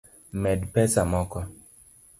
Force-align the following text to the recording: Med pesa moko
Med 0.45 0.65
pesa 0.77 1.05
moko 1.13 1.47